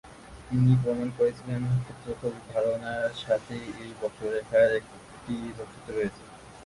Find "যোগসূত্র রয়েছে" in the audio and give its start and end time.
5.57-6.23